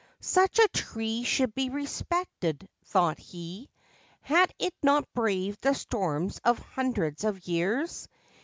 Such 0.21 0.57
a 0.57 0.67
tree 0.69 1.21
should 1.23 1.53
be 1.53 1.69
respected, 1.69 2.67
thought 2.85 3.19
he. 3.19 3.69
Had 4.21 4.51
it 4.57 4.73
not 4.81 5.07
braved 5.13 5.61
the 5.61 5.73
storms 5.75 6.41
of 6.43 6.57
hundreds 6.57 7.23
of 7.23 7.45
years 7.47 8.07